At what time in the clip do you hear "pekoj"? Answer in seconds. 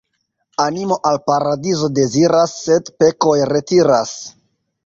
3.05-3.37